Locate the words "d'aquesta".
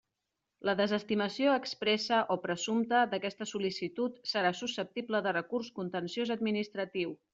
3.11-3.49